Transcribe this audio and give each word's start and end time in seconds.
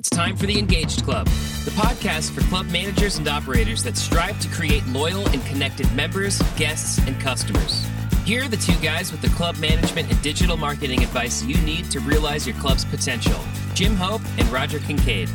It's 0.00 0.08
time 0.08 0.34
for 0.34 0.46
the 0.46 0.58
Engaged 0.58 1.04
Club, 1.04 1.26
the 1.66 1.72
podcast 1.72 2.30
for 2.30 2.40
club 2.48 2.64
managers 2.70 3.18
and 3.18 3.28
operators 3.28 3.82
that 3.82 3.98
strive 3.98 4.40
to 4.40 4.48
create 4.48 4.82
loyal 4.86 5.28
and 5.28 5.44
connected 5.44 5.94
members, 5.94 6.40
guests, 6.56 6.96
and 7.06 7.20
customers. 7.20 7.86
Here 8.24 8.44
are 8.44 8.48
the 8.48 8.56
two 8.56 8.74
guys 8.80 9.12
with 9.12 9.20
the 9.20 9.28
club 9.28 9.58
management 9.58 10.10
and 10.10 10.22
digital 10.22 10.56
marketing 10.56 11.02
advice 11.02 11.44
you 11.44 11.60
need 11.66 11.90
to 11.90 12.00
realize 12.00 12.46
your 12.46 12.56
club's 12.56 12.86
potential 12.86 13.38
Jim 13.74 13.94
Hope 13.94 14.22
and 14.38 14.50
Roger 14.50 14.78
Kincaid. 14.78 15.28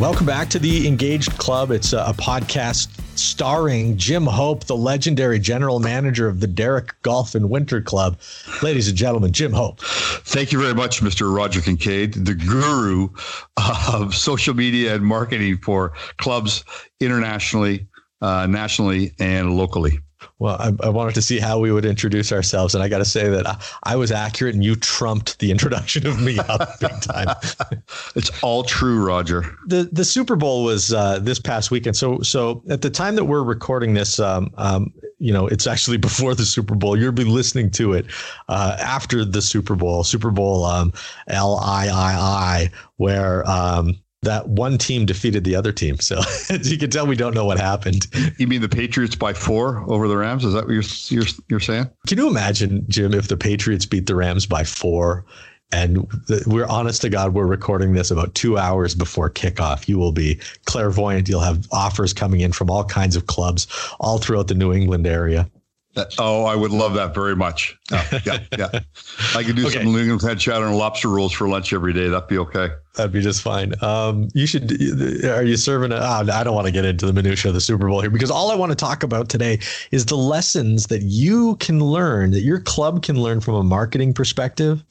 Welcome 0.00 0.26
back 0.26 0.48
to 0.48 0.58
the 0.58 0.88
Engaged 0.88 1.38
Club. 1.38 1.70
It's 1.70 1.92
a, 1.92 2.12
podcast 2.18 2.88
starring 3.16 3.96
Jim 3.96 4.24
Hope, 4.24 4.64
the 4.64 4.76
legendary 4.76 5.38
general 5.38 5.78
manager 5.78 6.26
of 6.26 6.40
the 6.40 6.48
Derrick 6.48 7.00
Golf 7.02 7.36
and 7.36 7.48
Winter 7.48 7.80
Club. 7.80 8.18
Ladies 8.60 8.88
and 8.88 8.96
gentlemen, 8.96 9.30
Jim 9.30 9.52
Hope. 9.52 9.80
Thank 9.80 10.50
you 10.50 10.60
very 10.60 10.74
much, 10.74 11.00
Mr. 11.00 11.34
Roger 11.34 11.60
Kincaid, 11.60 12.14
the 12.14 12.34
guru 12.34 13.08
of 13.92 14.16
social 14.16 14.52
media 14.52 14.96
and 14.96 15.04
marketing 15.04 15.58
for 15.58 15.92
clubs 16.18 16.64
internationally, 17.00 17.86
uh, 18.20 18.48
nationally, 18.48 19.12
and 19.20 19.56
locally. 19.56 20.00
Well, 20.38 20.56
I, 20.58 20.86
I, 20.86 20.88
wanted 20.88 21.14
to 21.14 21.22
see 21.22 21.38
how 21.38 21.58
we 21.58 21.72
would 21.72 21.84
introduce 21.84 22.32
ourselves, 22.32 22.74
and 22.74 22.82
I 22.82 22.88
got 22.88 22.98
to 22.98 23.04
say 23.04 23.28
that 23.28 23.46
I, 23.46 23.56
I, 23.84 23.96
was 23.96 24.12
accurate, 24.12 24.54
and 24.54 24.64
you 24.64 24.76
trumped 24.76 25.38
the 25.38 25.50
introduction 25.52 26.06
of 26.06 26.20
me 26.20 26.38
up 26.38 26.80
big 26.80 27.00
time. 27.00 27.34
it's 28.14 28.30
all 28.42 28.62
true, 28.62 29.04
Roger. 29.04 29.56
the 29.66 29.88
The 29.92 30.04
Super 30.04 30.36
Bowl 30.36 30.64
was 30.64 30.92
uh, 30.92 31.18
this 31.20 31.38
past 31.38 31.70
weekend, 31.70 31.96
so 31.96 32.20
so 32.20 32.62
at 32.68 32.82
the 32.82 32.90
time 32.90 33.16
that 33.16 33.24
we're 33.24 33.42
recording 33.42 33.94
this, 33.94 34.18
um, 34.18 34.50
um, 34.56 34.92
you 35.18 35.32
know, 35.32 35.46
it's 35.46 35.66
actually 35.66 35.96
before 36.08 36.34
the 36.34 36.44
Super 36.44 36.74
Bowl. 36.74 36.96
You'll 36.96 37.12
be 37.12 37.24
listening 37.24 37.70
to 37.72 37.92
it 37.94 38.06
uh, 38.48 38.76
after 38.80 39.24
the 39.24 39.42
Super 39.42 39.74
Bowl, 39.74 40.04
Super 40.04 40.30
Bowl 40.30 40.64
um, 40.64 40.92
L 41.28 41.56
I 41.56 41.88
I 41.88 42.12
I, 42.14 42.70
where 42.96 43.48
um, 43.48 43.96
that 44.24 44.48
one 44.48 44.78
team 44.78 45.06
defeated 45.06 45.44
the 45.44 45.54
other 45.54 45.72
team. 45.72 45.98
So 45.98 46.18
as 46.50 46.70
you 46.70 46.78
can 46.78 46.90
tell, 46.90 47.06
we 47.06 47.16
don't 47.16 47.34
know 47.34 47.44
what 47.44 47.58
happened. 47.58 48.06
You 48.38 48.46
mean 48.46 48.60
the 48.60 48.68
Patriots 48.68 49.14
by 49.14 49.32
four 49.32 49.84
over 49.90 50.08
the 50.08 50.16
Rams? 50.16 50.44
Is 50.44 50.54
that 50.54 50.64
what 50.64 50.72
you're 50.72 50.82
you're, 51.08 51.26
you're 51.48 51.60
saying? 51.60 51.90
Can 52.06 52.18
you 52.18 52.28
imagine, 52.28 52.84
Jim, 52.88 53.14
if 53.14 53.28
the 53.28 53.36
Patriots 53.36 53.86
beat 53.86 54.06
the 54.06 54.14
Rams 54.14 54.46
by 54.46 54.64
four? 54.64 55.24
And 55.72 56.06
we're 56.46 56.66
honest 56.66 57.02
to 57.02 57.08
God, 57.08 57.34
we're 57.34 57.46
recording 57.46 57.94
this 57.94 58.10
about 58.12 58.34
two 58.34 58.58
hours 58.58 58.94
before 58.94 59.28
kickoff. 59.28 59.88
You 59.88 59.98
will 59.98 60.12
be 60.12 60.40
clairvoyant. 60.66 61.28
You'll 61.28 61.40
have 61.40 61.66
offers 61.72 62.12
coming 62.12 62.40
in 62.40 62.52
from 62.52 62.70
all 62.70 62.84
kinds 62.84 63.16
of 63.16 63.26
clubs 63.26 63.66
all 63.98 64.18
throughout 64.18 64.46
the 64.46 64.54
New 64.54 64.72
England 64.72 65.06
area. 65.06 65.50
Oh, 66.18 66.44
I 66.44 66.56
would 66.56 66.72
love 66.72 66.94
that 66.94 67.14
very 67.14 67.36
much. 67.36 67.78
Oh, 67.92 68.20
yeah, 68.24 68.38
yeah. 68.58 68.80
I 69.34 69.42
could 69.44 69.56
do 69.56 69.66
okay. 69.66 69.76
some 69.78 69.92
New 69.92 69.98
England 69.98 70.22
head 70.22 70.38
chowder 70.38 70.66
and 70.66 70.76
lobster 70.76 71.08
rolls 71.08 71.32
for 71.32 71.48
lunch 71.48 71.72
every 71.72 71.92
day. 71.92 72.08
That'd 72.08 72.28
be 72.28 72.38
okay. 72.38 72.70
That'd 72.94 73.12
be 73.12 73.20
just 73.20 73.42
fine. 73.42 73.74
Um, 73.82 74.28
you 74.34 74.46
should. 74.46 74.72
Are 75.24 75.44
you 75.44 75.56
serving? 75.56 75.92
A, 75.92 75.96
oh, 75.96 76.26
I 76.32 76.42
don't 76.44 76.54
want 76.54 76.66
to 76.66 76.72
get 76.72 76.84
into 76.84 77.06
the 77.06 77.12
minutia 77.12 77.50
of 77.50 77.54
the 77.54 77.60
Super 77.60 77.88
Bowl 77.88 78.00
here 78.00 78.10
because 78.10 78.30
all 78.30 78.50
I 78.50 78.54
want 78.54 78.70
to 78.70 78.76
talk 78.76 79.02
about 79.02 79.28
today 79.28 79.58
is 79.90 80.06
the 80.06 80.16
lessons 80.16 80.86
that 80.88 81.02
you 81.02 81.56
can 81.56 81.80
learn, 81.80 82.32
that 82.32 82.42
your 82.42 82.60
club 82.60 83.02
can 83.02 83.20
learn 83.20 83.40
from 83.40 83.54
a 83.54 83.62
marketing 83.62 84.14
perspective 84.14 84.82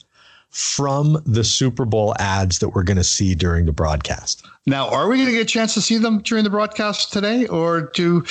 from 0.50 1.20
the 1.26 1.42
Super 1.42 1.84
Bowl 1.84 2.14
ads 2.20 2.60
that 2.60 2.68
we're 2.70 2.84
going 2.84 2.96
to 2.96 3.04
see 3.04 3.34
during 3.34 3.66
the 3.66 3.72
broadcast. 3.72 4.46
Now, 4.66 4.88
are 4.88 5.08
we 5.08 5.16
going 5.16 5.26
to 5.26 5.32
get 5.32 5.42
a 5.42 5.44
chance 5.44 5.74
to 5.74 5.80
see 5.80 5.98
them 5.98 6.20
during 6.20 6.44
the 6.44 6.50
broadcast 6.50 7.12
today, 7.12 7.46
or 7.48 7.90
do 7.94 8.24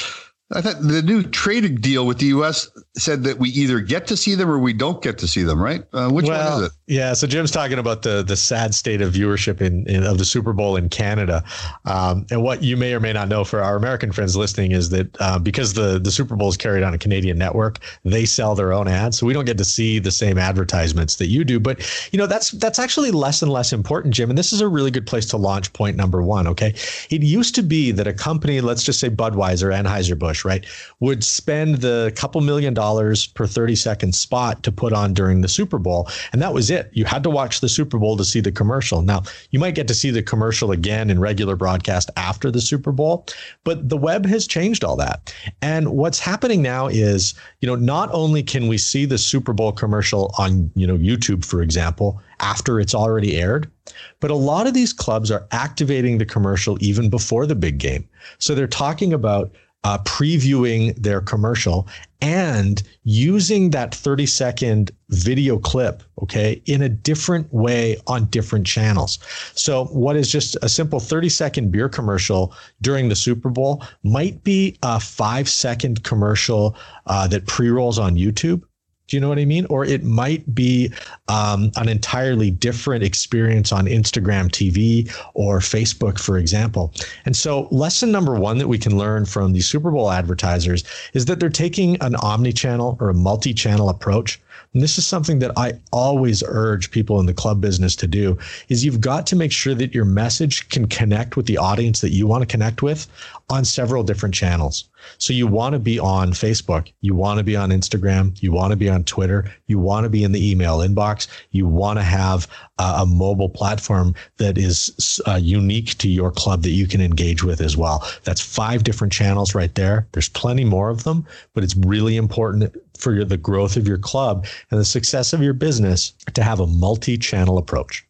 I 0.53 0.61
thought 0.61 0.81
the 0.81 1.01
new 1.01 1.23
trade 1.23 1.81
deal 1.81 2.05
with 2.05 2.19
the 2.19 2.27
U.S. 2.27 2.69
said 2.95 3.23
that 3.23 3.39
we 3.39 3.49
either 3.49 3.79
get 3.79 4.05
to 4.07 4.17
see 4.17 4.35
them 4.35 4.49
or 4.49 4.59
we 4.59 4.73
don't 4.73 5.01
get 5.01 5.17
to 5.19 5.27
see 5.27 5.43
them, 5.43 5.61
right? 5.61 5.83
Uh, 5.93 6.09
which 6.09 6.27
well, 6.27 6.53
one 6.53 6.63
is 6.63 6.69
it? 6.69 6.75
Yeah, 6.87 7.13
so 7.13 7.25
Jim's 7.25 7.49
talking 7.49 7.79
about 7.79 8.03
the 8.03 8.23
the 8.23 8.35
sad 8.35 8.75
state 8.75 9.01
of 9.01 9.13
viewership 9.13 9.61
in, 9.61 9.87
in 9.87 10.03
of 10.03 10.17
the 10.17 10.25
Super 10.25 10.53
Bowl 10.53 10.75
in 10.75 10.89
Canada, 10.89 11.43
um, 11.85 12.25
and 12.29 12.43
what 12.43 12.61
you 12.61 12.77
may 12.77 12.93
or 12.93 12.99
may 12.99 13.13
not 13.13 13.29
know 13.29 13.43
for 13.43 13.61
our 13.61 13.75
American 13.75 14.11
friends 14.11 14.35
listening 14.35 14.71
is 14.71 14.89
that 14.89 15.15
uh, 15.19 15.39
because 15.39 15.73
the 15.73 15.99
the 15.99 16.11
Super 16.11 16.35
Bowl 16.35 16.49
is 16.49 16.57
carried 16.57 16.83
on 16.83 16.93
a 16.93 16.97
Canadian 16.97 17.37
network, 17.37 17.79
they 18.03 18.25
sell 18.25 18.53
their 18.53 18.73
own 18.73 18.87
ads, 18.87 19.17
so 19.17 19.25
we 19.25 19.33
don't 19.33 19.45
get 19.45 19.57
to 19.57 19.65
see 19.65 19.97
the 19.97 20.11
same 20.11 20.37
advertisements 20.37 21.15
that 21.15 21.27
you 21.27 21.43
do. 21.43 21.59
But 21.59 22.09
you 22.11 22.19
know 22.19 22.27
that's 22.27 22.51
that's 22.51 22.79
actually 22.79 23.11
less 23.11 23.41
and 23.41 23.51
less 23.51 23.73
important, 23.73 24.13
Jim, 24.13 24.29
and 24.29 24.37
this 24.37 24.53
is 24.53 24.61
a 24.61 24.67
really 24.67 24.91
good 24.91 25.07
place 25.07 25.25
to 25.27 25.37
launch 25.37 25.73
point 25.73 25.97
number 25.97 26.21
one. 26.21 26.47
Okay, 26.47 26.75
it 27.09 27.23
used 27.23 27.55
to 27.55 27.63
be 27.63 27.91
that 27.91 28.07
a 28.07 28.13
company, 28.13 28.61
let's 28.61 28.83
just 28.83 28.99
say 28.99 29.09
Budweiser, 29.09 29.73
Anheuser 29.73 30.19
Busch 30.19 30.42
right, 30.45 30.65
would 30.99 31.23
spend 31.23 31.77
the 31.77 32.13
couple 32.15 32.41
million 32.41 32.73
dollars 32.73 33.27
per 33.27 33.47
30 33.47 33.75
second 33.75 34.15
spot 34.15 34.63
to 34.63 34.71
put 34.71 34.93
on 34.93 35.13
during 35.13 35.41
the 35.41 35.47
Super 35.47 35.77
Bowl. 35.77 36.07
And 36.31 36.41
that 36.41 36.53
was 36.53 36.69
it. 36.69 36.89
You 36.93 37.05
had 37.05 37.23
to 37.23 37.29
watch 37.29 37.61
the 37.61 37.69
Super 37.69 37.97
Bowl 37.97 38.17
to 38.17 38.25
see 38.25 38.39
the 38.39 38.51
commercial. 38.51 39.01
Now, 39.01 39.23
you 39.51 39.59
might 39.59 39.75
get 39.75 39.87
to 39.87 39.93
see 39.93 40.11
the 40.11 40.23
commercial 40.23 40.71
again 40.71 41.09
in 41.09 41.19
regular 41.19 41.55
broadcast 41.55 42.09
after 42.17 42.51
the 42.51 42.61
Super 42.61 42.91
Bowl, 42.91 43.25
but 43.63 43.89
the 43.89 43.97
web 43.97 44.25
has 44.25 44.47
changed 44.47 44.83
all 44.83 44.95
that. 44.97 45.33
And 45.61 45.89
what's 45.89 46.19
happening 46.19 46.61
now 46.61 46.87
is, 46.87 47.33
you 47.61 47.67
know, 47.67 47.75
not 47.75 48.09
only 48.11 48.43
can 48.43 48.67
we 48.67 48.77
see 48.77 49.05
the 49.05 49.17
Super 49.17 49.53
Bowl 49.53 49.71
commercial 49.71 50.33
on, 50.37 50.71
you 50.75 50.87
know, 50.87 50.97
YouTube, 50.97 51.45
for 51.45 51.61
example, 51.61 52.21
after 52.39 52.79
it's 52.79 52.93
already 52.93 53.37
aired. 53.37 53.71
But 54.19 54.31
a 54.31 54.35
lot 54.35 54.67
of 54.67 54.73
these 54.73 54.93
clubs 54.93 55.31
are 55.31 55.47
activating 55.51 56.17
the 56.17 56.25
commercial 56.25 56.77
even 56.81 57.09
before 57.09 57.45
the 57.45 57.55
big 57.55 57.77
game. 57.77 58.07
So 58.37 58.55
they're 58.55 58.67
talking 58.67 59.13
about 59.13 59.51
uh, 59.83 59.97
previewing 59.99 60.95
their 60.95 61.21
commercial 61.21 61.87
and 62.21 62.83
using 63.03 63.71
that 63.71 63.93
30 63.93 64.25
second 64.25 64.91
video 65.09 65.59
clip, 65.59 66.03
okay, 66.21 66.61
in 66.65 66.81
a 66.81 66.87
different 66.87 67.53
way 67.53 67.97
on 68.07 68.25
different 68.25 68.65
channels. 68.65 69.19
So, 69.55 69.85
what 69.85 70.15
is 70.15 70.31
just 70.31 70.55
a 70.61 70.69
simple 70.69 71.01
30 71.01 71.27
second 71.27 71.71
beer 71.71 71.89
commercial 71.89 72.53
during 72.81 73.09
the 73.09 73.15
Super 73.15 73.49
Bowl 73.49 73.83
might 74.03 74.41
be 74.43 74.77
a 74.83 74.99
five 75.01 75.49
second 75.49 76.03
commercial 76.03 76.77
uh, 77.07 77.27
that 77.27 77.45
pre 77.47 77.69
rolls 77.69 77.99
on 77.99 78.15
YouTube 78.15 78.63
do 79.13 79.17
you 79.17 79.21
know 79.21 79.29
what 79.29 79.37
I 79.37 79.45
mean? 79.45 79.67
Or 79.69 79.85
it 79.85 80.03
might 80.03 80.55
be 80.55 80.91
um, 81.27 81.71
an 81.75 81.87
entirely 81.87 82.49
different 82.49 83.03
experience 83.03 83.71
on 83.71 83.85
Instagram 83.85 84.49
TV 84.49 85.07
or 85.35 85.59
Facebook, 85.59 86.19
for 86.19 86.39
example. 86.39 86.91
And 87.23 87.37
so, 87.37 87.67
lesson 87.69 88.11
number 88.11 88.33
one 88.33 88.57
that 88.57 88.67
we 88.67 88.79
can 88.79 88.97
learn 88.97 89.25
from 89.25 89.53
these 89.53 89.67
Super 89.67 89.91
Bowl 89.91 90.09
advertisers 90.09 90.83
is 91.13 91.25
that 91.25 91.39
they're 91.39 91.51
taking 91.51 91.95
an 92.01 92.15
omni 92.15 92.51
channel 92.53 92.97
or 92.99 93.09
a 93.09 93.13
multi 93.13 93.53
channel 93.53 93.87
approach. 93.87 94.41
And 94.73 94.81
this 94.81 94.97
is 94.97 95.05
something 95.05 95.39
that 95.39 95.51
I 95.57 95.73
always 95.91 96.43
urge 96.47 96.89
people 96.89 97.19
in 97.19 97.27
the 97.27 97.33
club 97.33 97.61
business 97.61 97.95
to 97.97 98.07
do 98.07 98.37
is 98.69 98.83
you've 98.83 99.01
got 99.01 99.27
to 99.27 99.35
make 99.35 99.51
sure 99.51 99.75
that 99.75 99.93
your 99.93 100.05
message 100.05 100.67
can 100.69 100.87
connect 100.87 101.37
with 101.37 101.45
the 101.45 101.57
audience 101.57 102.01
that 102.01 102.11
you 102.11 102.25
want 102.25 102.41
to 102.41 102.47
connect 102.47 102.81
with 102.81 103.07
on 103.49 103.65
several 103.65 104.03
different 104.03 104.33
channels. 104.33 104.85
So 105.17 105.33
you 105.33 105.47
want 105.47 105.73
to 105.73 105.79
be 105.79 105.99
on 105.99 106.31
Facebook, 106.31 106.91
you 107.01 107.13
want 107.13 107.37
to 107.37 107.43
be 107.43 107.55
on 107.55 107.69
Instagram, 107.69 108.41
you 108.41 108.51
want 108.51 108.71
to 108.71 108.77
be 108.77 108.89
on 108.89 109.03
Twitter, 109.03 109.51
you 109.67 109.77
want 109.77 110.05
to 110.05 110.09
be 110.09 110.23
in 110.23 110.31
the 110.31 110.51
email 110.51 110.79
inbox, 110.79 111.27
you 111.51 111.67
want 111.67 111.99
to 111.99 112.03
have 112.03 112.47
uh, 112.79 112.99
a 113.01 113.05
mobile 113.05 113.49
platform 113.49 114.15
that 114.37 114.57
is 114.57 115.21
uh, 115.27 115.39
unique 115.41 115.97
to 115.97 116.09
your 116.09 116.31
club 116.31 116.63
that 116.63 116.71
you 116.71 116.87
can 116.87 117.01
engage 117.01 117.43
with 117.43 117.61
as 117.61 117.75
well. 117.75 118.07
That's 118.23 118.41
five 118.41 118.83
different 118.83 119.13
channels 119.13 119.53
right 119.53 119.75
there. 119.75 120.07
There's 120.13 120.29
plenty 120.29 120.63
more 120.63 120.89
of 120.89 121.03
them, 121.03 121.25
but 121.53 121.63
it's 121.63 121.75
really 121.75 122.15
important 122.17 122.73
for 123.03 123.13
your, 123.13 123.25
the 123.25 123.37
growth 123.37 123.75
of 123.75 123.87
your 123.87 123.97
club 123.97 124.47
and 124.71 124.79
the 124.79 124.85
success 124.85 125.33
of 125.33 125.41
your 125.41 125.53
business 125.53 126.13
to 126.33 126.41
have 126.41 126.59
a 126.59 126.67
multi-channel 126.67 127.57
approach. 127.57 128.07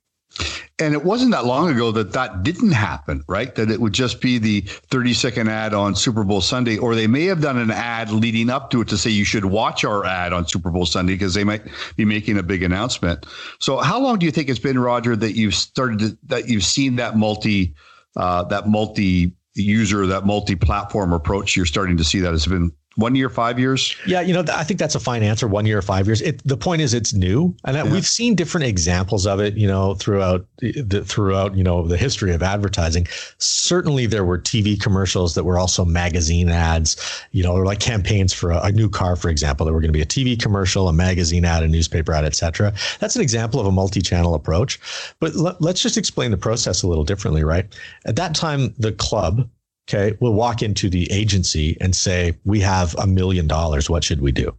And 0.79 0.95
it 0.95 1.03
wasn't 1.03 1.31
that 1.31 1.45
long 1.45 1.69
ago 1.69 1.91
that 1.91 2.13
that 2.13 2.41
didn't 2.41 2.71
happen, 2.71 3.23
right? 3.27 3.53
That 3.53 3.69
it 3.69 3.79
would 3.79 3.93
just 3.93 4.19
be 4.19 4.39
the 4.39 4.61
30 4.61 5.13
second 5.13 5.47
ad 5.47 5.75
on 5.75 5.93
Super 5.93 6.23
Bowl 6.23 6.41
Sunday, 6.41 6.77
or 6.77 6.95
they 6.95 7.05
may 7.05 7.25
have 7.25 7.41
done 7.41 7.57
an 7.59 7.69
ad 7.69 8.09
leading 8.09 8.49
up 8.49 8.71
to 8.71 8.81
it 8.81 8.87
to 8.87 8.97
say 8.97 9.11
you 9.11 9.25
should 9.25 9.45
watch 9.45 9.83
our 9.83 10.03
ad 10.03 10.33
on 10.33 10.47
Super 10.47 10.71
Bowl 10.71 10.87
Sunday 10.87 11.13
because 11.13 11.35
they 11.35 11.43
might 11.43 11.61
be 11.95 12.05
making 12.05 12.39
a 12.39 12.43
big 12.43 12.63
announcement. 12.63 13.27
So, 13.59 13.77
how 13.77 14.01
long 14.01 14.17
do 14.17 14.25
you 14.25 14.31
think 14.31 14.49
it's 14.49 14.59
been, 14.59 14.79
Roger, 14.79 15.15
that 15.15 15.35
you've 15.35 15.53
started 15.53 15.99
to, 15.99 16.17
that 16.25 16.49
you've 16.49 16.65
seen 16.65 16.95
that 16.95 17.15
multi 17.15 17.75
uh, 18.15 18.43
that 18.45 18.67
multi 18.67 19.33
user 19.53 20.07
that 20.07 20.25
multi 20.25 20.55
platform 20.55 21.13
approach? 21.13 21.55
You're 21.55 21.67
starting 21.67 21.97
to 21.97 22.03
see 22.03 22.19
that. 22.21 22.33
It's 22.33 22.47
been 22.47 22.71
one 22.95 23.15
year, 23.15 23.29
five 23.29 23.57
years? 23.57 23.95
Yeah, 24.05 24.21
you 24.21 24.33
know, 24.33 24.43
I 24.53 24.63
think 24.63 24.79
that's 24.79 24.95
a 24.95 24.99
fine 24.99 25.23
answer. 25.23 25.47
One 25.47 25.65
year, 25.65 25.81
five 25.81 26.07
years. 26.07 26.21
It, 26.21 26.41
the 26.47 26.57
point 26.57 26.81
is, 26.81 26.93
it's 26.93 27.13
new, 27.13 27.55
and 27.65 27.75
yeah. 27.75 27.83
we've 27.83 28.05
seen 28.05 28.35
different 28.35 28.65
examples 28.65 29.25
of 29.25 29.39
it. 29.39 29.55
You 29.55 29.67
know, 29.67 29.95
throughout 29.95 30.45
the, 30.59 31.03
throughout 31.05 31.55
you 31.55 31.63
know 31.63 31.87
the 31.87 31.97
history 31.97 32.33
of 32.33 32.43
advertising. 32.43 33.07
Certainly, 33.39 34.07
there 34.07 34.23
were 34.23 34.37
TV 34.37 34.79
commercials 34.79 35.35
that 35.35 35.43
were 35.43 35.57
also 35.57 35.83
magazine 35.83 36.49
ads. 36.49 36.97
You 37.31 37.43
know, 37.43 37.53
or 37.53 37.65
like 37.65 37.79
campaigns 37.79 38.33
for 38.33 38.51
a, 38.51 38.61
a 38.63 38.71
new 38.71 38.89
car, 38.89 39.15
for 39.15 39.29
example. 39.29 39.65
There 39.65 39.73
were 39.73 39.81
going 39.81 39.93
to 39.93 39.97
be 39.97 40.01
a 40.01 40.05
TV 40.05 40.39
commercial, 40.39 40.87
a 40.87 40.93
magazine 40.93 41.45
ad, 41.45 41.63
a 41.63 41.67
newspaper 41.67 42.13
ad, 42.13 42.25
etc. 42.25 42.73
That's 42.99 43.15
an 43.15 43.21
example 43.21 43.59
of 43.59 43.65
a 43.65 43.71
multi-channel 43.71 44.35
approach. 44.35 44.79
But 45.19 45.33
l- 45.35 45.57
let's 45.59 45.81
just 45.81 45.97
explain 45.97 46.31
the 46.31 46.37
process 46.37 46.83
a 46.83 46.87
little 46.87 47.03
differently, 47.03 47.43
right? 47.43 47.65
At 48.05 48.15
that 48.17 48.35
time, 48.35 48.73
the 48.77 48.91
club 48.91 49.49
okay, 49.87 50.15
we'll 50.19 50.33
walk 50.33 50.61
into 50.61 50.89
the 50.89 51.11
agency 51.11 51.77
and 51.81 51.95
say, 51.95 52.35
we 52.45 52.59
have 52.61 52.95
a 52.95 53.07
million 53.07 53.47
dollars. 53.47 53.89
What 53.89 54.03
should 54.03 54.21
we 54.21 54.31
do? 54.31 54.55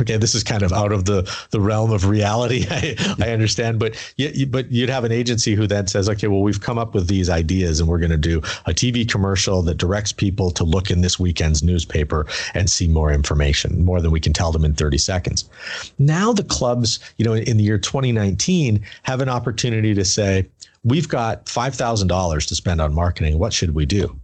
Okay, 0.00 0.16
this 0.16 0.34
is 0.34 0.42
kind 0.42 0.62
of 0.62 0.72
out 0.72 0.90
of 0.90 1.04
the 1.04 1.30
the 1.50 1.60
realm 1.60 1.92
of 1.92 2.06
reality. 2.06 2.64
I, 2.70 2.96
I 3.20 3.30
understand, 3.30 3.78
but 3.78 3.94
you, 4.16 4.46
but 4.46 4.70
you'd 4.70 4.88
have 4.88 5.04
an 5.04 5.12
agency 5.12 5.54
who 5.54 5.66
then 5.66 5.86
says, 5.86 6.08
okay, 6.08 6.28
well, 6.28 6.40
we've 6.40 6.60
come 6.60 6.78
up 6.78 6.94
with 6.94 7.08
these 7.08 7.28
ideas, 7.28 7.78
and 7.78 7.88
we're 7.88 7.98
going 7.98 8.10
to 8.10 8.16
do 8.16 8.38
a 8.64 8.72
TV 8.72 9.06
commercial 9.08 9.60
that 9.62 9.76
directs 9.76 10.12
people 10.12 10.50
to 10.52 10.64
look 10.64 10.90
in 10.90 11.02
this 11.02 11.18
weekend's 11.18 11.62
newspaper 11.62 12.26
and 12.54 12.70
see 12.70 12.88
more 12.88 13.12
information, 13.12 13.84
more 13.84 14.00
than 14.00 14.10
we 14.10 14.20
can 14.20 14.32
tell 14.32 14.50
them 14.50 14.64
in 14.64 14.74
30 14.74 14.96
seconds. 14.96 15.50
Now 15.98 16.32
the 16.32 16.44
clubs, 16.44 16.98
you 17.18 17.24
know, 17.24 17.34
in 17.34 17.58
the 17.58 17.64
year 17.64 17.78
2019, 17.78 18.82
have 19.02 19.20
an 19.20 19.28
opportunity 19.28 19.94
to 19.94 20.04
say, 20.04 20.48
we've 20.84 21.08
got 21.08 21.48
five 21.48 21.74
thousand 21.74 22.08
dollars 22.08 22.46
to 22.46 22.54
spend 22.54 22.80
on 22.80 22.94
marketing. 22.94 23.38
What 23.38 23.52
should 23.52 23.74
we 23.74 23.84
do? 23.84 24.18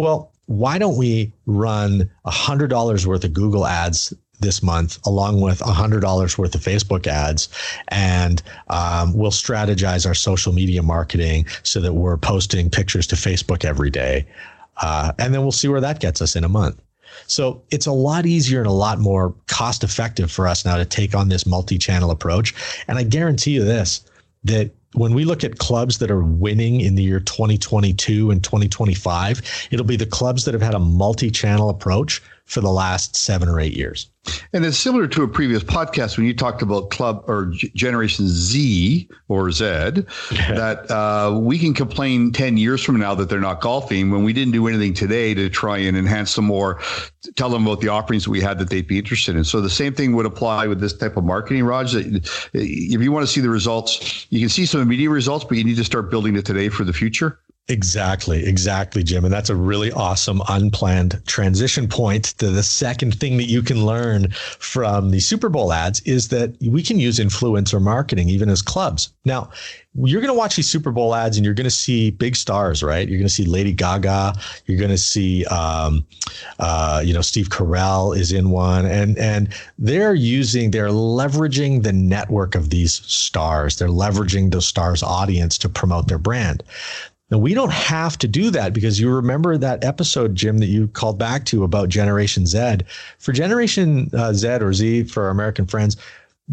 Well, 0.00 0.32
why 0.46 0.78
don't 0.78 0.96
we 0.96 1.30
run 1.44 2.10
$100 2.26 3.06
worth 3.06 3.24
of 3.24 3.32
Google 3.34 3.66
ads 3.66 4.14
this 4.40 4.62
month, 4.62 4.98
along 5.06 5.42
with 5.42 5.60
$100 5.60 6.38
worth 6.38 6.54
of 6.54 6.60
Facebook 6.62 7.06
ads. 7.06 7.50
And 7.88 8.42
um, 8.68 9.12
we'll 9.12 9.30
strategize 9.30 10.06
our 10.06 10.14
social 10.14 10.54
media 10.54 10.82
marketing 10.82 11.46
so 11.62 11.80
that 11.80 11.92
we're 11.92 12.16
posting 12.16 12.70
pictures 12.70 13.06
to 13.08 13.16
Facebook 13.16 13.62
every 13.62 13.90
day. 13.90 14.26
Uh, 14.78 15.12
and 15.18 15.34
then 15.34 15.42
we'll 15.42 15.52
see 15.52 15.68
where 15.68 15.82
that 15.82 16.00
gets 16.00 16.22
us 16.22 16.34
in 16.34 16.44
a 16.44 16.48
month. 16.48 16.80
So 17.26 17.62
it's 17.70 17.86
a 17.86 17.92
lot 17.92 18.24
easier 18.24 18.60
and 18.60 18.68
a 18.68 18.72
lot 18.72 18.98
more 18.98 19.34
cost 19.48 19.84
effective 19.84 20.32
for 20.32 20.48
us 20.48 20.64
now 20.64 20.78
to 20.78 20.86
take 20.86 21.14
on 21.14 21.28
this 21.28 21.44
multi 21.44 21.76
channel 21.76 22.10
approach. 22.10 22.54
And 22.88 22.96
I 22.96 23.02
guarantee 23.02 23.50
you 23.50 23.64
this 23.64 24.02
that 24.44 24.70
when 24.94 25.14
we 25.14 25.24
look 25.24 25.44
at 25.44 25.58
clubs 25.58 25.98
that 25.98 26.10
are 26.10 26.22
winning 26.22 26.80
in 26.80 26.96
the 26.96 27.02
year 27.02 27.20
2022 27.20 28.30
and 28.30 28.42
2025, 28.42 29.68
it'll 29.70 29.86
be 29.86 29.96
the 29.96 30.06
clubs 30.06 30.44
that 30.44 30.54
have 30.54 30.62
had 30.62 30.74
a 30.74 30.80
multi 30.80 31.30
channel 31.30 31.70
approach 31.70 32.20
for 32.50 32.60
the 32.60 32.70
last 32.70 33.14
seven 33.14 33.48
or 33.48 33.60
eight 33.60 33.76
years. 33.76 34.10
And 34.52 34.66
it's 34.66 34.76
similar 34.76 35.06
to 35.06 35.22
a 35.22 35.28
previous 35.28 35.62
podcast 35.62 36.16
when 36.16 36.26
you 36.26 36.34
talked 36.34 36.62
about 36.62 36.90
club 36.90 37.22
or 37.28 37.46
G- 37.46 37.70
Generation 37.76 38.26
Z 38.26 39.08
or 39.28 39.52
Z 39.52 39.64
that 40.32 40.90
uh, 40.90 41.38
we 41.38 41.60
can 41.60 41.72
complain 41.72 42.32
10 42.32 42.56
years 42.56 42.82
from 42.82 42.98
now 42.98 43.14
that 43.14 43.28
they're 43.28 43.40
not 43.40 43.60
golfing 43.60 44.10
when 44.10 44.24
we 44.24 44.32
didn't 44.32 44.52
do 44.52 44.66
anything 44.66 44.92
today 44.92 45.32
to 45.32 45.48
try 45.48 45.78
and 45.78 45.96
enhance 45.96 46.32
some 46.32 46.44
more, 46.44 46.80
tell 47.36 47.50
them 47.50 47.68
about 47.68 47.80
the 47.80 47.88
offerings 47.88 48.26
we 48.26 48.40
had 48.40 48.58
that 48.58 48.68
they'd 48.68 48.88
be 48.88 48.98
interested 48.98 49.36
in. 49.36 49.44
So 49.44 49.60
the 49.60 49.70
same 49.70 49.94
thing 49.94 50.16
would 50.16 50.26
apply 50.26 50.66
with 50.66 50.80
this 50.80 50.92
type 50.92 51.16
of 51.16 51.22
marketing, 51.22 51.62
Raj. 51.62 51.92
That 51.92 52.28
if 52.52 53.00
you 53.00 53.12
want 53.12 53.24
to 53.24 53.32
see 53.32 53.40
the 53.40 53.48
results, 53.48 54.26
you 54.30 54.40
can 54.40 54.48
see 54.48 54.66
some 54.66 54.80
immediate 54.80 55.10
results, 55.10 55.44
but 55.44 55.56
you 55.56 55.62
need 55.62 55.76
to 55.76 55.84
start 55.84 56.10
building 56.10 56.34
it 56.34 56.44
today 56.44 56.68
for 56.68 56.82
the 56.82 56.92
future. 56.92 57.38
Exactly, 57.70 58.44
exactly, 58.46 59.04
Jim. 59.04 59.24
And 59.24 59.32
that's 59.32 59.48
a 59.48 59.54
really 59.54 59.92
awesome 59.92 60.42
unplanned 60.48 61.22
transition 61.28 61.86
point 61.86 62.24
to 62.38 62.50
the 62.50 62.64
second 62.64 63.14
thing 63.20 63.36
that 63.36 63.44
you 63.44 63.62
can 63.62 63.86
learn 63.86 64.32
from 64.32 65.12
the 65.12 65.20
Super 65.20 65.48
Bowl 65.48 65.72
ads 65.72 66.00
is 66.00 66.28
that 66.28 66.56
we 66.60 66.82
can 66.82 66.98
use 66.98 67.20
influencer 67.20 67.80
marketing 67.80 68.28
even 68.28 68.48
as 68.48 68.60
clubs. 68.60 69.12
Now, 69.24 69.50
you're 69.94 70.20
going 70.20 70.32
to 70.32 70.38
watch 70.38 70.56
these 70.56 70.68
Super 70.68 70.90
Bowl 70.90 71.14
ads 71.14 71.36
and 71.36 71.44
you're 71.44 71.54
going 71.54 71.64
to 71.64 71.70
see 71.70 72.10
big 72.10 72.34
stars, 72.34 72.82
right? 72.82 73.08
You're 73.08 73.18
going 73.18 73.28
to 73.28 73.34
see 73.34 73.44
Lady 73.44 73.72
Gaga. 73.72 74.34
You're 74.66 74.78
going 74.78 74.90
to 74.90 74.98
see, 74.98 75.44
um, 75.46 76.04
uh, 76.58 77.02
you 77.04 77.14
know, 77.14 77.22
Steve 77.22 77.50
Carell 77.50 78.16
is 78.16 78.32
in 78.32 78.50
one, 78.50 78.84
and 78.86 79.16
and 79.18 79.52
they're 79.78 80.14
using, 80.14 80.72
they're 80.72 80.88
leveraging 80.88 81.84
the 81.84 81.92
network 81.92 82.56
of 82.56 82.70
these 82.70 82.94
stars. 82.94 83.76
They're 83.76 83.88
leveraging 83.88 84.50
those 84.50 84.66
stars' 84.66 85.02
audience 85.02 85.56
to 85.58 85.68
promote 85.68 86.08
their 86.08 86.18
brand. 86.18 86.64
Now, 87.30 87.38
we 87.38 87.54
don't 87.54 87.72
have 87.72 88.18
to 88.18 88.28
do 88.28 88.50
that 88.50 88.72
because 88.72 88.98
you 88.98 89.08
remember 89.10 89.56
that 89.56 89.84
episode, 89.84 90.34
Jim, 90.34 90.58
that 90.58 90.66
you 90.66 90.88
called 90.88 91.18
back 91.18 91.44
to 91.46 91.62
about 91.62 91.88
Generation 91.88 92.46
Z. 92.46 92.78
For 93.18 93.32
Generation 93.32 94.10
uh, 94.14 94.32
Z 94.32 94.48
or 94.48 94.72
Z, 94.72 95.04
for 95.04 95.24
our 95.24 95.30
American 95.30 95.66
friends, 95.66 95.96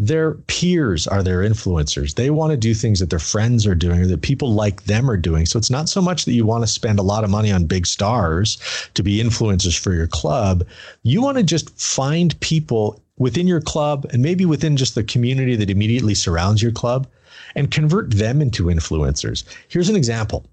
their 0.00 0.34
peers 0.34 1.08
are 1.08 1.24
their 1.24 1.40
influencers. 1.40 2.14
They 2.14 2.30
want 2.30 2.52
to 2.52 2.56
do 2.56 2.72
things 2.72 3.00
that 3.00 3.10
their 3.10 3.18
friends 3.18 3.66
are 3.66 3.74
doing 3.74 4.02
or 4.02 4.06
that 4.06 4.22
people 4.22 4.52
like 4.52 4.84
them 4.84 5.10
are 5.10 5.16
doing. 5.16 5.44
So 5.44 5.58
it's 5.58 5.70
not 5.70 5.88
so 5.88 6.00
much 6.00 6.24
that 6.24 6.34
you 6.34 6.46
want 6.46 6.62
to 6.62 6.68
spend 6.68 7.00
a 7.00 7.02
lot 7.02 7.24
of 7.24 7.30
money 7.30 7.50
on 7.50 7.64
big 7.64 7.84
stars 7.84 8.58
to 8.94 9.02
be 9.02 9.20
influencers 9.20 9.76
for 9.76 9.92
your 9.92 10.06
club. 10.06 10.64
You 11.02 11.20
want 11.20 11.38
to 11.38 11.42
just 11.42 11.76
find 11.80 12.38
people 12.38 13.02
within 13.16 13.48
your 13.48 13.60
club 13.60 14.06
and 14.12 14.22
maybe 14.22 14.46
within 14.46 14.76
just 14.76 14.94
the 14.94 15.02
community 15.02 15.56
that 15.56 15.70
immediately 15.70 16.14
surrounds 16.14 16.62
your 16.62 16.70
club 16.70 17.08
and 17.56 17.72
convert 17.72 18.12
them 18.12 18.40
into 18.40 18.66
influencers. 18.66 19.42
Here's 19.66 19.88
an 19.88 19.96
example 19.96 20.46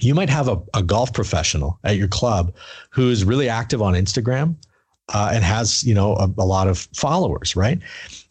you 0.00 0.14
might 0.14 0.30
have 0.30 0.48
a, 0.48 0.60
a 0.74 0.82
golf 0.82 1.12
professional 1.12 1.78
at 1.84 1.96
your 1.96 2.08
club 2.08 2.54
who's 2.90 3.24
really 3.24 3.48
active 3.48 3.82
on 3.82 3.94
Instagram 3.94 4.56
uh, 5.12 5.30
and 5.32 5.44
has, 5.44 5.84
you 5.84 5.94
know, 5.94 6.14
a, 6.16 6.30
a 6.38 6.44
lot 6.44 6.68
of 6.68 6.88
followers, 6.94 7.56
right? 7.56 7.78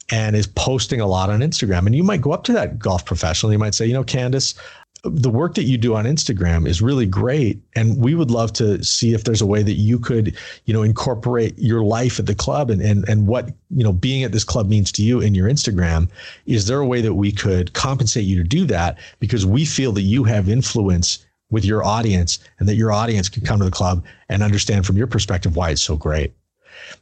And 0.10 0.36
is 0.36 0.48
posting 0.48 1.02
a 1.02 1.08
lot 1.08 1.30
on 1.30 1.40
Instagram. 1.40 1.86
And 1.86 1.96
you 1.96 2.04
might 2.04 2.22
go 2.22 2.32
up 2.32 2.44
to 2.46 2.54
that 2.54 2.80
golf 2.80 3.06
professional. 3.06 3.52
You 3.52 3.60
might 3.60 3.76
say, 3.76 3.86
you 3.86 3.94
know, 3.94 4.04
Candace, 4.04 4.56
the 5.04 5.30
work 5.30 5.56
that 5.56 5.64
you 5.64 5.78
do 5.78 5.96
on 5.96 6.06
Instagram 6.06 6.68
is 6.68 6.82
really 6.82 7.06
great. 7.06 7.62
And 7.76 7.98
we 8.02 8.16
would 8.16 8.32
love 8.32 8.52
to 8.54 8.84
see 8.84 9.14
if 9.14 9.24
there's 9.24 9.42
a 9.42 9.46
way 9.46 9.64
that 9.64 9.74
you 9.74 10.00
could, 10.00 10.36
you 10.66 10.74
know, 10.74 10.84
incorporate 10.84 11.58
your 11.58 11.84
life 11.84 12.20
at 12.20 12.26
the 12.26 12.36
club 12.36 12.70
and, 12.70 12.82
and, 12.82 13.08
and 13.08 13.28
what, 13.28 13.48
you 13.70 13.84
know, 13.84 13.94
being 13.94 14.24
at 14.24 14.32
this 14.32 14.44
club 14.44 14.68
means 14.68 14.92
to 14.94 15.04
you 15.04 15.20
in 15.20 15.36
your 15.36 15.48
Instagram. 15.48 16.10
Is 16.46 16.68
there 16.68 16.80
a 16.80 16.86
way 16.86 17.02
that 17.02 17.14
we 17.14 17.32
could 17.32 17.74
compensate 17.74 18.26
you 18.26 18.38
to 18.38 18.48
do 18.48 18.66
that? 18.66 18.98
Because 19.20 19.46
we 19.46 19.66
feel 19.66 19.92
that 19.94 20.02
you 20.02 20.24
have 20.24 20.50
influence 20.50 21.26
with 21.50 21.66
your 21.66 21.84
audience 21.84 22.40
and 22.60 22.68
that 22.68 22.76
your 22.76 22.92
audience 22.92 23.30
can 23.30 23.44
come 23.44 23.60
to 23.60 23.66
the 23.66 23.72
club 23.72 24.04
and 24.30 24.44
understand 24.44 24.86
from 24.86 24.98
your 24.98 25.08
perspective 25.08 25.56
why 25.56 25.70
it's 25.70 25.82
so 25.82 25.96
great. 25.96 26.34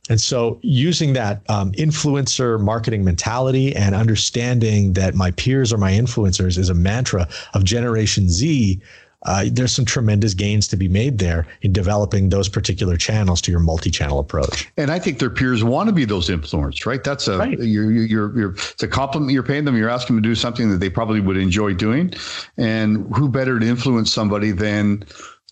And 0.09 0.21
so, 0.21 0.59
using 0.61 1.13
that 1.13 1.41
um, 1.49 1.71
influencer 1.73 2.59
marketing 2.59 3.03
mentality 3.03 3.75
and 3.75 3.93
understanding 3.93 4.93
that 4.93 5.15
my 5.15 5.31
peers 5.31 5.73
are 5.73 5.77
my 5.77 5.91
influencers 5.91 6.57
is 6.57 6.69
a 6.69 6.73
mantra 6.73 7.27
of 7.53 7.63
Generation 7.63 8.29
Z 8.29 8.81
uh, 9.25 9.45
there's 9.51 9.71
some 9.71 9.85
tremendous 9.85 10.33
gains 10.33 10.67
to 10.67 10.77
be 10.77 10.87
made 10.87 11.17
there 11.17 11.45
in 11.61 11.73
developing 11.73 12.29
those 12.29 12.47
particular 12.47 12.97
channels 12.97 13.41
to 13.41 13.51
your 13.51 13.59
multi-channel 13.59 14.19
approach. 14.19 14.69
And 14.77 14.91
I 14.91 14.99
think 14.99 15.19
their 15.19 15.29
peers 15.29 15.63
want 15.63 15.89
to 15.89 15.93
be 15.93 16.05
those 16.05 16.29
influencers, 16.29 16.85
right? 16.85 17.03
That's 17.03 17.27
a 17.27 17.37
right. 17.37 17.59
You're, 17.59 17.91
you're, 17.91 18.37
you're, 18.37 18.51
it's 18.51 18.83
a 18.83 18.87
compliment 18.87 19.31
you're 19.33 19.43
paying 19.43 19.65
them. 19.65 19.75
You're 19.75 19.89
asking 19.89 20.15
them 20.15 20.23
to 20.23 20.29
do 20.29 20.35
something 20.35 20.69
that 20.69 20.79
they 20.79 20.89
probably 20.89 21.19
would 21.19 21.37
enjoy 21.37 21.73
doing, 21.73 22.13
and 22.57 23.13
who 23.15 23.27
better 23.29 23.59
to 23.59 23.65
influence 23.65 24.13
somebody 24.13 24.51
than 24.51 25.03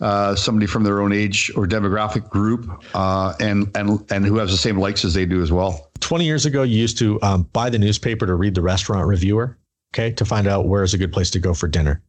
uh, 0.01 0.35
somebody 0.35 0.65
from 0.65 0.83
their 0.83 1.01
own 1.01 1.13
age 1.13 1.51
or 1.55 1.67
demographic 1.67 2.29
group, 2.29 2.69
uh, 2.93 3.33
and 3.39 3.69
and 3.75 3.99
and 4.11 4.25
who 4.25 4.37
has 4.37 4.51
the 4.51 4.57
same 4.57 4.77
likes 4.77 5.05
as 5.05 5.13
they 5.13 5.25
do 5.25 5.41
as 5.41 5.51
well. 5.51 5.91
Twenty 5.99 6.25
years 6.25 6.45
ago, 6.45 6.63
you 6.63 6.77
used 6.77 6.97
to 6.99 7.21
um, 7.21 7.43
buy 7.53 7.69
the 7.69 7.79
newspaper 7.79 8.25
to 8.25 8.35
read 8.35 8.55
the 8.55 8.61
restaurant 8.61 9.07
reviewer, 9.07 9.57
okay, 9.93 10.11
to 10.11 10.25
find 10.25 10.47
out 10.47 10.67
where 10.67 10.83
is 10.83 10.93
a 10.93 10.97
good 10.97 11.13
place 11.13 11.29
to 11.31 11.39
go 11.39 11.53
for 11.53 11.67
dinner. 11.67 12.01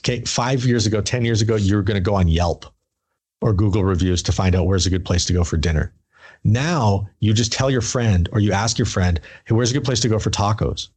Okay, 0.00 0.22
five 0.24 0.64
years 0.64 0.86
ago, 0.86 1.00
10 1.00 1.24
years 1.24 1.42
ago, 1.42 1.56
you 1.56 1.76
were 1.76 1.82
going 1.82 1.96
to 1.96 2.00
go 2.00 2.14
on 2.14 2.28
Yelp 2.28 2.66
or 3.40 3.52
Google 3.52 3.84
reviews 3.84 4.22
to 4.24 4.32
find 4.32 4.54
out 4.54 4.66
where's 4.66 4.86
a 4.86 4.90
good 4.90 5.04
place 5.04 5.24
to 5.26 5.32
go 5.32 5.44
for 5.44 5.56
dinner. 5.56 5.92
Now 6.44 7.08
you 7.20 7.32
just 7.34 7.52
tell 7.52 7.70
your 7.70 7.80
friend 7.80 8.28
or 8.32 8.40
you 8.40 8.52
ask 8.52 8.78
your 8.78 8.86
friend, 8.86 9.20
hey, 9.46 9.54
where's 9.54 9.70
a 9.70 9.74
good 9.74 9.84
place 9.84 10.00
to 10.00 10.08
go 10.08 10.18
for 10.18 10.30
tacos? 10.30 10.88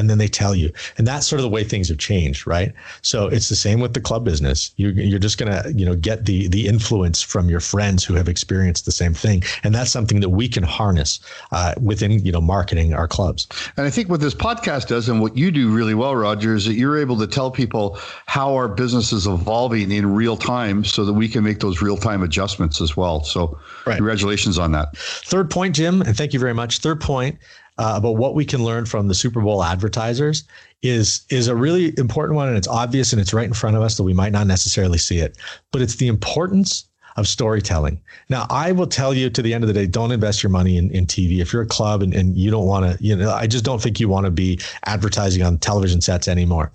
And 0.00 0.10
then 0.10 0.18
they 0.18 0.28
tell 0.28 0.54
you. 0.54 0.72
And 0.98 1.06
that's 1.06 1.26
sort 1.26 1.38
of 1.38 1.44
the 1.44 1.48
way 1.48 1.62
things 1.62 1.88
have 1.88 1.98
changed 1.98 2.40
right? 2.46 2.72
So 3.02 3.26
it's 3.26 3.48
the 3.48 3.56
same 3.56 3.80
with 3.80 3.94
the 3.94 4.00
club 4.00 4.24
business. 4.24 4.72
You, 4.76 4.88
you're 4.90 5.18
just 5.18 5.38
going 5.38 5.52
to 5.52 5.72
you 5.72 5.86
know 5.86 5.94
get 5.94 6.26
the 6.26 6.48
the 6.48 6.66
influence 6.66 7.22
from 7.22 7.48
your 7.48 7.60
friends 7.60 8.04
who 8.04 8.14
have 8.14 8.28
experienced 8.28 8.84
the 8.84 8.92
same 8.92 9.14
thing. 9.14 9.42
And 9.62 9.74
that's 9.74 9.90
something 9.90 10.20
that 10.20 10.30
we 10.30 10.48
can 10.48 10.62
harness 10.62 11.20
uh, 11.52 11.74
within 11.80 12.24
you 12.24 12.32
know 12.32 12.40
marketing 12.40 12.94
our 12.94 13.08
clubs. 13.08 13.46
And 13.76 13.86
i 13.86 13.90
think 13.90 14.08
what 14.08 14.20
this 14.20 14.34
podcast 14.34 14.88
does 14.88 15.08
and 15.08 15.20
what 15.20 15.36
you 15.36 15.50
do 15.50 15.70
really 15.70 15.94
well 15.94 16.16
roger 16.16 16.54
is 16.54 16.64
that 16.66 16.74
you're 16.74 16.98
able 16.98 17.18
to 17.18 17.26
tell 17.26 17.50
people 17.50 17.98
how 18.26 18.54
our 18.54 18.68
business 18.68 19.12
is 19.12 19.26
evolving 19.26 19.90
in 19.92 20.14
real 20.14 20.36
time 20.36 20.84
so 20.84 21.04
that 21.04 21.12
we 21.12 21.28
can 21.28 21.44
make 21.44 21.60
those 21.60 21.82
real 21.82 21.96
time 21.96 22.22
adjustments 22.22 22.80
as 22.80 22.96
well. 22.96 23.22
So 23.22 23.58
right. 23.86 23.96
congratulations 23.96 24.58
on 24.58 24.72
that. 24.72 24.96
Third 24.96 25.50
point 25.50 25.74
jim 25.74 26.02
and 26.02 26.16
thank 26.16 26.32
you 26.32 26.40
very 26.40 26.54
much. 26.54 26.78
Third 26.78 27.00
point 27.00 27.38
uh, 27.80 27.94
about 27.96 28.16
what 28.16 28.34
we 28.34 28.44
can 28.44 28.62
learn 28.62 28.84
from 28.84 29.08
the 29.08 29.14
Super 29.14 29.40
Bowl 29.40 29.64
advertisers 29.64 30.44
is 30.82 31.24
is 31.30 31.48
a 31.48 31.56
really 31.56 31.94
important 31.98 32.36
one, 32.36 32.46
and 32.46 32.56
it's 32.56 32.68
obvious 32.68 33.12
and 33.12 33.20
it's 33.20 33.32
right 33.32 33.46
in 33.46 33.54
front 33.54 33.74
of 33.74 33.82
us 33.82 33.96
that 33.96 34.02
we 34.02 34.12
might 34.12 34.32
not 34.32 34.46
necessarily 34.46 34.98
see 34.98 35.18
it. 35.18 35.38
But 35.72 35.80
it's 35.80 35.96
the 35.96 36.06
importance 36.06 36.84
of 37.16 37.26
storytelling. 37.26 38.00
Now, 38.28 38.46
I 38.50 38.72
will 38.72 38.86
tell 38.86 39.14
you 39.14 39.30
to 39.30 39.42
the 39.42 39.54
end 39.54 39.64
of 39.64 39.68
the 39.68 39.74
day, 39.74 39.86
don't 39.86 40.12
invest 40.12 40.42
your 40.42 40.50
money 40.50 40.76
in, 40.76 40.90
in 40.90 41.06
TV. 41.06 41.40
If 41.40 41.52
you're 41.52 41.62
a 41.62 41.66
club 41.66 42.02
and, 42.02 42.14
and 42.14 42.36
you 42.36 42.50
don't 42.50 42.66
want 42.66 42.84
to, 42.86 43.02
you 43.04 43.16
know, 43.16 43.32
I 43.32 43.46
just 43.46 43.64
don't 43.64 43.82
think 43.82 43.98
you 43.98 44.08
want 44.08 44.26
to 44.26 44.30
be 44.30 44.60
advertising 44.84 45.42
on 45.42 45.58
television 45.58 46.00
sets 46.00 46.28
anymore. 46.28 46.70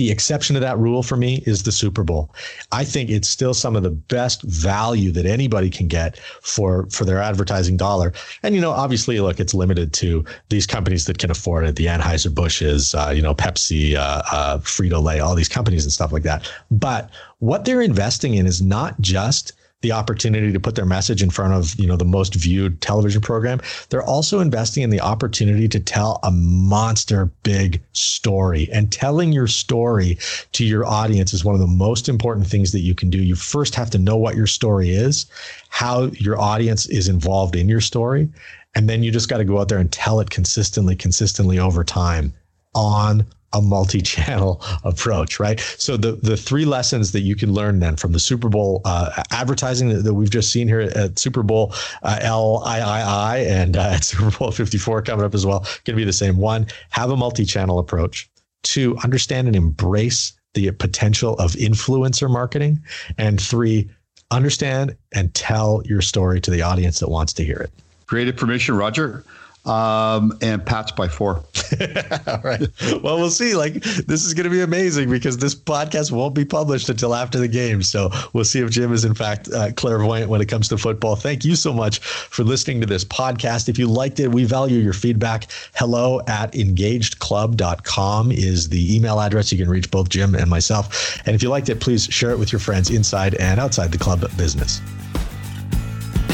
The 0.00 0.10
exception 0.10 0.54
to 0.54 0.60
that 0.60 0.78
rule 0.78 1.02
for 1.02 1.18
me 1.18 1.42
is 1.44 1.64
the 1.64 1.72
Super 1.72 2.02
Bowl. 2.02 2.34
I 2.72 2.84
think 2.84 3.10
it's 3.10 3.28
still 3.28 3.52
some 3.52 3.76
of 3.76 3.82
the 3.82 3.90
best 3.90 4.40
value 4.44 5.12
that 5.12 5.26
anybody 5.26 5.68
can 5.68 5.88
get 5.88 6.18
for 6.40 6.86
for 6.86 7.04
their 7.04 7.20
advertising 7.20 7.76
dollar. 7.76 8.14
And 8.42 8.54
you 8.54 8.62
know, 8.62 8.70
obviously, 8.70 9.20
look, 9.20 9.38
it's 9.38 9.52
limited 9.52 9.92
to 9.92 10.24
these 10.48 10.66
companies 10.66 11.04
that 11.04 11.18
can 11.18 11.30
afford 11.30 11.66
it. 11.66 11.76
The 11.76 11.84
Anheuser 11.84 12.34
Busches, 12.34 12.94
uh, 12.94 13.12
you 13.14 13.20
know, 13.20 13.34
Pepsi, 13.34 13.94
uh, 13.94 14.22
uh, 14.32 14.58
Frito 14.60 15.02
Lay, 15.02 15.20
all 15.20 15.34
these 15.34 15.50
companies 15.50 15.84
and 15.84 15.92
stuff 15.92 16.12
like 16.12 16.22
that. 16.22 16.50
But 16.70 17.10
what 17.40 17.66
they're 17.66 17.82
investing 17.82 18.32
in 18.36 18.46
is 18.46 18.62
not 18.62 18.98
just 19.02 19.52
the 19.82 19.92
opportunity 19.92 20.52
to 20.52 20.60
put 20.60 20.74
their 20.74 20.84
message 20.84 21.22
in 21.22 21.30
front 21.30 21.54
of 21.54 21.74
you 21.78 21.86
know 21.86 21.96
the 21.96 22.04
most 22.04 22.34
viewed 22.34 22.80
television 22.80 23.20
program 23.20 23.60
they're 23.88 24.02
also 24.02 24.40
investing 24.40 24.82
in 24.82 24.90
the 24.90 25.00
opportunity 25.00 25.68
to 25.68 25.80
tell 25.80 26.20
a 26.22 26.30
monster 26.30 27.30
big 27.42 27.82
story. 27.92 28.68
And 28.72 28.92
telling 28.92 29.32
your 29.32 29.46
story 29.46 30.18
to 30.52 30.64
your 30.64 30.86
audience 30.86 31.32
is 31.32 31.44
one 31.44 31.54
of 31.54 31.60
the 31.60 31.66
most 31.66 32.08
important 32.08 32.46
things 32.46 32.72
that 32.72 32.80
you 32.80 32.94
can 32.94 33.10
do. 33.10 33.22
You 33.22 33.34
first 33.34 33.74
have 33.74 33.90
to 33.90 33.98
know 33.98 34.16
what 34.16 34.36
your 34.36 34.46
story 34.46 34.90
is 34.90 35.26
how 35.70 36.06
your 36.18 36.38
audience 36.38 36.86
is 36.86 37.08
involved 37.08 37.56
in 37.56 37.68
your 37.68 37.80
story 37.80 38.28
and 38.74 38.88
then 38.88 39.02
you 39.02 39.10
just 39.10 39.28
got 39.28 39.38
to 39.38 39.44
go 39.44 39.58
out 39.58 39.68
there 39.68 39.78
and 39.78 39.90
tell 39.90 40.20
it 40.20 40.30
consistently 40.30 40.96
consistently 40.96 41.58
over 41.58 41.84
time 41.84 42.32
on 42.74 43.24
a 43.52 43.60
multi-channel 43.60 44.62
approach, 44.84 45.40
right? 45.40 45.60
So 45.78 45.96
the 45.96 46.12
the 46.12 46.36
three 46.36 46.64
lessons 46.64 47.12
that 47.12 47.20
you 47.20 47.34
can 47.36 47.52
learn 47.52 47.80
then 47.80 47.96
from 47.96 48.12
the 48.12 48.20
Super 48.20 48.48
Bowl 48.48 48.80
uh, 48.84 49.22
advertising 49.30 49.88
that, 49.88 50.02
that, 50.04 50.14
we've 50.14 50.30
just 50.30 50.52
seen 50.52 50.68
here 50.68 50.80
at 50.80 51.18
Super 51.18 51.42
Bowl 51.42 51.74
uh, 52.02 52.18
LIII 52.22 53.46
and 53.46 53.76
uh, 53.76 53.80
at 53.94 54.04
Super 54.04 54.36
Bowl 54.36 54.50
54 54.50 55.02
coming 55.02 55.24
up 55.24 55.34
as 55.34 55.46
well, 55.46 55.60
going 55.84 55.94
to 55.94 55.96
be 55.96 56.04
the 56.04 56.12
same. 56.12 56.36
One, 56.36 56.66
have 56.90 57.10
a 57.10 57.16
multi-channel 57.16 57.78
approach. 57.78 58.28
Two, 58.62 58.96
understand 58.98 59.46
and 59.46 59.56
embrace 59.56 60.34
the 60.54 60.70
potential 60.72 61.34
of 61.38 61.52
influencer 61.52 62.28
marketing, 62.28 62.82
and 63.18 63.40
three, 63.40 63.88
understand 64.30 64.96
and 65.12 65.32
tell 65.34 65.82
your 65.84 66.00
story 66.00 66.40
to 66.40 66.50
the 66.50 66.62
audience 66.62 67.00
that 67.00 67.08
wants 67.08 67.32
to 67.34 67.44
hear 67.44 67.56
it. 67.56 67.70
Creative 68.06 68.36
permission, 68.36 68.76
Roger 68.76 69.24
um, 69.64 70.36
and 70.40 70.64
Pats 70.64 70.92
by 70.92 71.08
four. 71.08 71.36
All 72.26 72.40
right. 72.42 72.60
Well, 73.02 73.18
we'll 73.18 73.30
see. 73.30 73.54
Like 73.54 73.74
this 73.74 74.24
is 74.24 74.34
going 74.34 74.44
to 74.44 74.50
be 74.50 74.62
amazing 74.62 75.10
because 75.10 75.38
this 75.38 75.54
podcast 75.54 76.10
won't 76.12 76.34
be 76.34 76.44
published 76.44 76.88
until 76.88 77.14
after 77.14 77.38
the 77.38 77.48
game. 77.48 77.82
So 77.82 78.10
we'll 78.32 78.44
see 78.44 78.60
if 78.60 78.70
Jim 78.70 78.92
is 78.92 79.04
in 79.04 79.14
fact 79.14 79.50
uh, 79.52 79.72
clairvoyant 79.72 80.30
when 80.30 80.40
it 80.40 80.46
comes 80.46 80.68
to 80.68 80.78
football. 80.78 81.16
Thank 81.16 81.44
you 81.44 81.54
so 81.54 81.72
much 81.72 81.98
for 81.98 82.42
listening 82.42 82.80
to 82.80 82.86
this 82.86 83.04
podcast. 83.04 83.68
If 83.68 83.78
you 83.78 83.86
liked 83.86 84.20
it, 84.20 84.28
we 84.28 84.44
value 84.44 84.78
your 84.78 84.92
feedback. 84.92 85.46
Hello 85.74 86.20
at 86.26 86.52
engagedclub.com 86.52 88.32
is 88.32 88.68
the 88.68 88.96
email 88.96 89.20
address. 89.20 89.52
You 89.52 89.58
can 89.58 89.68
reach 89.68 89.90
both 89.90 90.08
Jim 90.08 90.34
and 90.34 90.48
myself. 90.48 91.20
And 91.26 91.34
if 91.34 91.42
you 91.42 91.50
liked 91.50 91.68
it, 91.68 91.80
please 91.80 92.04
share 92.04 92.30
it 92.30 92.38
with 92.38 92.52
your 92.52 92.60
friends 92.60 92.90
inside 92.90 93.34
and 93.34 93.60
outside 93.60 93.92
the 93.92 93.98
club 93.98 94.20
business. 94.36 94.80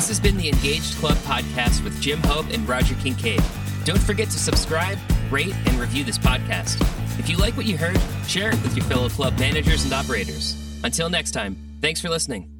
This 0.07 0.19
has 0.19 0.33
been 0.33 0.37
the 0.37 0.49
Engaged 0.49 0.95
Club 0.99 1.17
podcast 1.25 1.83
with 1.83 2.01
Jim 2.01 2.21
Hope 2.23 2.47
and 2.51 2.69
Roger 2.69 2.95
Kincaid. 3.03 3.43
Don't 3.85 3.99
forget 3.99 4.31
to 4.31 4.39
subscribe, 4.39 4.99
rate, 5.33 5.53
and 5.67 5.81
review 5.81 6.05
this 6.05 6.17
podcast. 6.17 6.81
If 7.19 7.29
you 7.29 7.37
like 7.37 7.57
what 7.57 7.67
you 7.67 7.77
heard, 7.77 7.99
share 8.29 8.51
it 8.51 8.63
with 8.63 8.77
your 8.77 8.87
fellow 8.87 9.09
club 9.09 9.37
managers 9.41 9.83
and 9.83 9.93
operators. 9.93 10.55
Until 10.85 11.11
next 11.11 11.33
time, 11.33 11.57
thanks 11.81 12.01
for 12.01 12.09
listening. 12.09 12.56